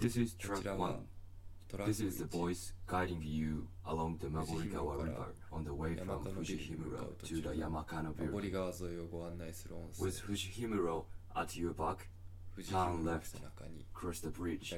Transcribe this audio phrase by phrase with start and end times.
[0.00, 1.06] This is こ track one.
[1.86, 6.24] This is the 1 voice guiding you along the Fujihimura River on the way from
[6.24, 8.52] Fujihimura to 中 the Yamakano 登り Village.
[8.80, 11.04] 川沿いをご案内する音声 With Fujihimura
[11.36, 12.08] at your back,
[12.68, 13.36] turn の left
[13.94, 14.74] cross the bridge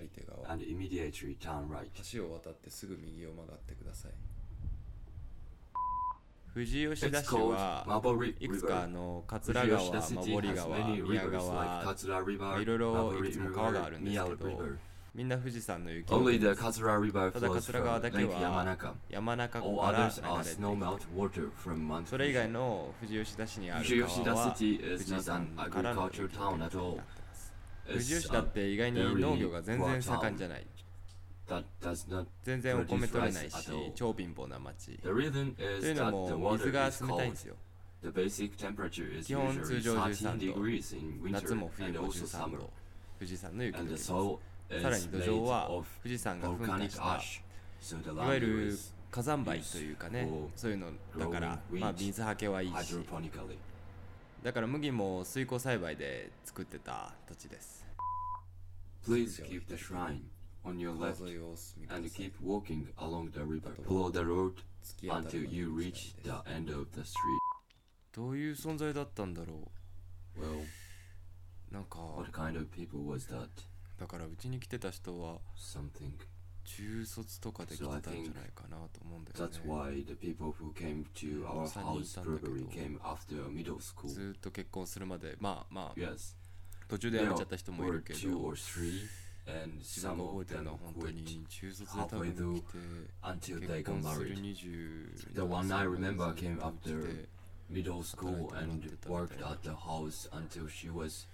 [0.48, 1.89] and immediately turn right.
[2.12, 4.12] 橋を渡ってすぐ右を曲がってください
[6.52, 14.77] 富士吉田市はいくつかの桂川、守 has 川、many 宮 rivers like 川 Katsura River, いろいろいくつも川があ River, るんですけど River.
[15.14, 20.54] みんな富士山の雪を見つつ Only the ただ桂川だけは山中山中から流れ
[22.00, 23.84] てそれ以外の富士吉田市にある
[24.25, 26.25] 川は富士吉田市は富士山からの雪
[26.79, 26.98] を
[27.86, 30.67] 富士吉田って意外に農業が全然盛んじゃない。
[32.44, 34.98] 全然お米取れないし超貧乏な町。
[35.03, 37.56] というのも水が冷たいんですよ。
[39.22, 41.31] 基本通常13度。
[41.31, 42.70] 夏も冬も13度。
[43.19, 44.12] 富士山の雪の雪です。
[44.81, 48.78] さらに土壌は富士山が噴火したいわゆる
[49.11, 52.95] 火山灰というかねそういうのだからまあ水はけはいいし.
[54.43, 57.84] だから麦も水耕栽培で作ってた土地です
[59.06, 60.20] Please keep the shrine
[60.65, 63.75] on your 川 left and keep walking along the river.
[63.87, 64.55] Follow the road
[65.03, 67.15] until you の reach 道 the end of the street.
[68.12, 69.70] どういう存在だったんだろ
[70.39, 70.62] Well,
[71.70, 73.48] うなんか what kind of people was that?
[73.98, 76.12] だからうちに来てた人は Something.
[76.65, 78.23] 中卒とかで来てたんじゃない
[78.55, 82.69] かなと思うんだよ That's ね why the people who came to our house Cruz.
[82.71, 84.09] came after middle school.
[84.12, 86.37] ずーっと結婚するまでまあまあ Yes,
[86.89, 89.09] 途中で辞めちゃった人もいるけ two ど or three,
[89.65, 94.55] and 自分が覚えてるのは本当に中卒で多分来て結婚する married.
[94.55, 97.29] 20 The one I remember came 来 after て
[97.73, 101.27] middle schooland worked at the house until she was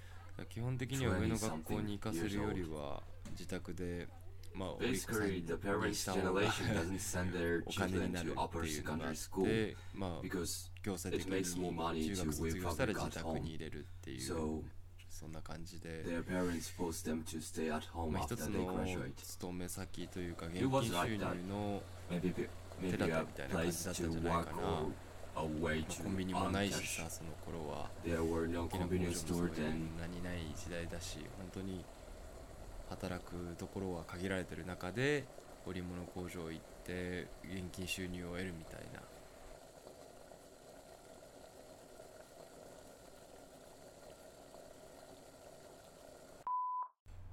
[0.46, 4.08] 基本的には上の学校に行かせるよりは自宅で
[4.54, 6.14] まあ、お,りさんにした
[7.64, 10.20] お金になるっていうのがあって、まあ、
[10.82, 14.64] 行政的に中学卒業したら自宅に入れるっていう、
[15.08, 16.04] そんな感じで、
[18.10, 18.84] まあ、一つの
[19.22, 21.18] 勤め先というか、現金収入
[21.48, 22.50] の手立て
[22.80, 24.86] みたいな感じだったんじゃないかな。
[26.02, 27.88] コンビニもないし.さその頃は
[28.64, 29.26] 大きな工場もそ
[29.70, 31.84] ん.なにない時代だし本当に
[32.90, 35.24] 働くところは限られてる中で
[35.66, 39.00] 織物工場行って現金収入を得るみたいな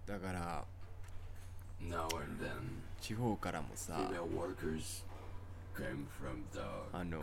[0.05, 0.63] だから
[3.01, 3.93] 地方からもさ
[6.93, 7.21] あの、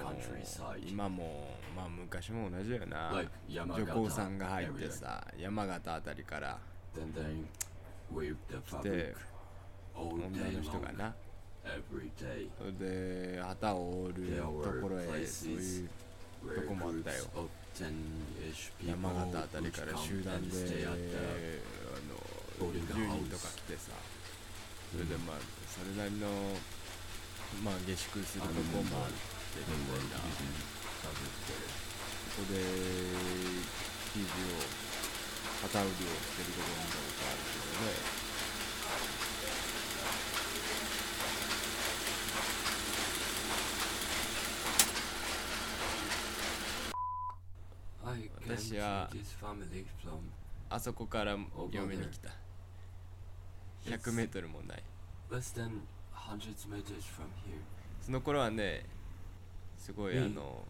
[0.86, 3.24] 今も、まあ、昔も同じよな
[3.54, 6.58] 旅行さんが入ってさ山形あたりから
[8.84, 9.14] 来
[9.94, 11.14] 女の人がな
[12.78, 14.42] で旗を折ると
[14.82, 15.88] ころへそういう
[16.54, 17.24] とこもあったよ
[18.84, 20.50] 山形あたりから集団で
[22.50, 23.92] 10人とか来てさ
[24.92, 25.36] それでまあ
[25.68, 26.26] それなりの、
[27.60, 31.12] まあ下宿するとこもあってみたいなこ
[32.36, 32.56] こで
[34.14, 34.56] 生地を
[35.62, 38.22] 旗売りをしてるところ見たことあるけどね
[48.46, 49.08] 私は
[50.70, 51.36] あそこから
[51.70, 52.30] 嫁に来た
[53.84, 54.82] 100m もない
[58.00, 58.84] その頃はね、
[59.78, 60.64] すごいあの、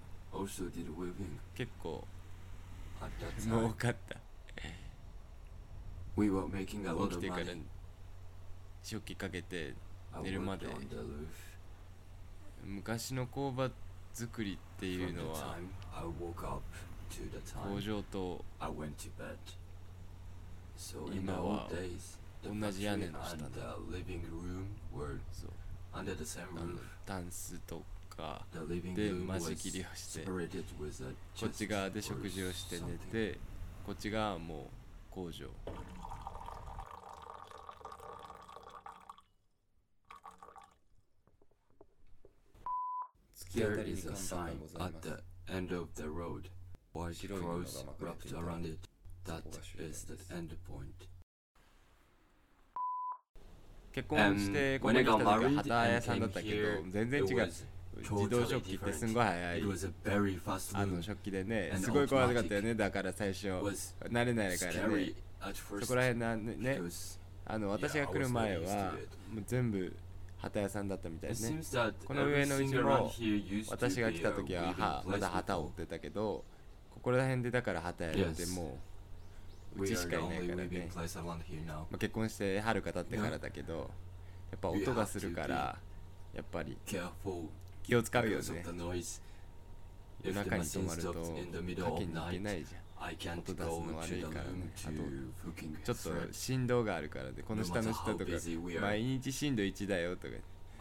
[1.55, 2.06] 結構、
[3.49, 4.17] もうかった。
[6.17, 7.45] We were making a lot of 起きてから、
[8.83, 9.75] 食器かけて
[10.23, 10.67] 寝るまで。
[12.65, 13.71] 昔の工場
[14.12, 15.56] 作りっていうのは、
[17.69, 18.44] 工場と、
[21.15, 21.69] 今は、
[22.45, 23.61] 同じ屋根の下で the
[23.91, 25.50] living room were そう.
[27.06, 28.44] タンスとか
[28.94, 33.39] で間仕切りをしてこっち側で食事をして寝.て
[33.87, 34.71] こっち側はも
[35.11, 35.47] う工場
[43.37, 46.50] 突き当 There たりに is 看 a 板が sign ござい at ます the end of the road.
[46.95, 48.88] White 白い布が cross 巻かれて wrapped around it.
[49.25, 49.43] That
[49.88, 51.09] is the end point.
[53.93, 57.53] 結婚して、この人たちが旗屋さんだったけど、全然違う。
[57.94, 59.62] 自動食器ってすんごい速い。
[60.73, 62.75] あの食器でね、すごい怖かったよね。
[62.75, 65.12] だから最初、慣れないからね。
[65.81, 66.81] そこら辺なんでね、
[67.44, 68.94] あの私が来る前は、
[69.47, 69.93] 全部
[70.50, 71.61] た屋さんだったみたいですね。
[72.05, 73.12] この上のうちも、
[73.71, 76.45] 私が来た時は、まだ旗を追ってたけど、
[76.91, 78.92] ここら辺でだから旗屋でもう、
[79.77, 80.91] うちしかいないからね、
[81.91, 83.91] ま、結婚して春か経ってからだけど
[84.51, 85.79] やっぱ音がするから
[86.35, 86.77] やっぱり
[87.83, 88.65] 気を使うよね。
[90.25, 91.19] 夜中に泊まるとか
[91.99, 94.89] けに行けないじゃん音出すの悪いからあ
[95.85, 98.25] とちょっと振動があるからでこの下の人とか
[98.81, 100.35] 毎日震度1だよとか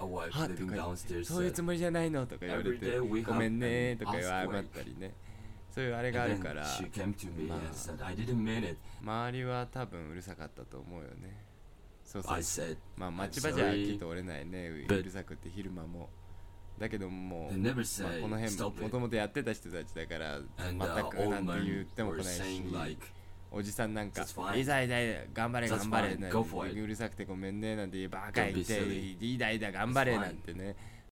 [0.05, 5.13] はとかそういうつもりじゃないのとか言われてごめんねとか言わなかったりね。
[5.73, 6.63] そういうあれがあるから、
[9.01, 11.45] まあ、周りは多分うるさかったと思うよね
[12.03, 16.09] そうそう said, まあ町場じゃきっと折れないねうるさくて昼間も
[16.77, 17.73] だけどもう、まあ、
[18.21, 22.63] この辺もともとやってた人たちだから全くなんて言っても来ないし
[23.51, 24.23] おじさんなんか
[24.55, 28.81] 「いざいざい頑張れ頑張れ」なんてうるさくてごめんねなんてバカ言って
[29.19, 30.75] 「いいだいだ頑張れ」なんてね